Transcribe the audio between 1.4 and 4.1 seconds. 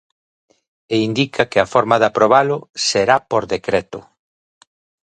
que a forma de aprobalo "será por decreto...".